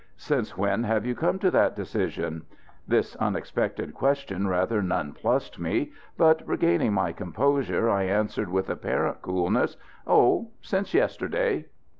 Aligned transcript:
"Since 0.17 0.57
when 0.57 0.83
have 0.85 1.05
you 1.05 1.13
come 1.13 1.37
to 1.37 1.51
that 1.51 1.75
decision?" 1.75 2.47
This 2.87 3.15
unexpected 3.17 3.93
question 3.93 4.47
rather 4.47 4.81
nonplussed 4.81 5.59
me, 5.59 5.91
but 6.17 6.41
regaining 6.47 6.91
my 6.93 7.11
composure 7.13 7.87
I 7.87 8.05
answered 8.05 8.49
with 8.49 8.71
apparent 8.71 9.21
coolness: 9.21 9.77
"Oh! 10.07 10.47
since 10.59 10.95
yesterday." 10.95 11.65